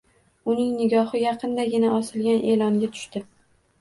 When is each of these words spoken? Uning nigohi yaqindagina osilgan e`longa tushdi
Uning 0.53 0.69
nigohi 0.77 1.21
yaqindagina 1.23 1.93
osilgan 1.99 2.43
e`longa 2.55 2.91
tushdi 2.97 3.23